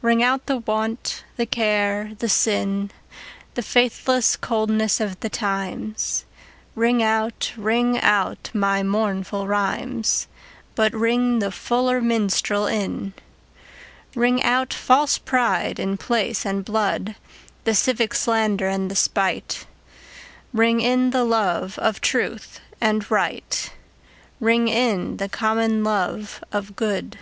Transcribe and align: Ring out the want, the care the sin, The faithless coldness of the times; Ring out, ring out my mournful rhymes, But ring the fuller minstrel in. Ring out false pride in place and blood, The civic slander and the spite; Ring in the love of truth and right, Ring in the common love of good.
Ring 0.00 0.22
out 0.22 0.46
the 0.46 0.58
want, 0.58 1.24
the 1.36 1.44
care 1.44 2.12
the 2.20 2.28
sin, 2.28 2.92
The 3.54 3.62
faithless 3.62 4.36
coldness 4.36 5.00
of 5.00 5.18
the 5.18 5.28
times; 5.28 6.24
Ring 6.76 7.02
out, 7.02 7.52
ring 7.56 8.00
out 8.00 8.48
my 8.54 8.84
mournful 8.84 9.48
rhymes, 9.48 10.28
But 10.76 10.92
ring 10.94 11.40
the 11.40 11.50
fuller 11.50 12.00
minstrel 12.00 12.68
in. 12.68 13.12
Ring 14.14 14.40
out 14.44 14.72
false 14.72 15.18
pride 15.18 15.80
in 15.80 15.96
place 15.96 16.46
and 16.46 16.64
blood, 16.64 17.16
The 17.64 17.74
civic 17.74 18.14
slander 18.14 18.68
and 18.68 18.88
the 18.88 18.94
spite; 18.94 19.66
Ring 20.52 20.78
in 20.80 21.10
the 21.10 21.24
love 21.24 21.76
of 21.80 22.00
truth 22.00 22.60
and 22.80 23.10
right, 23.10 23.72
Ring 24.38 24.68
in 24.68 25.16
the 25.16 25.28
common 25.28 25.82
love 25.82 26.40
of 26.52 26.76
good. 26.76 27.18